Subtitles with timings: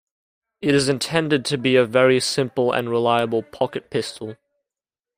[0.63, 4.35] It is intended to be a very simple and reliable pocket pistol.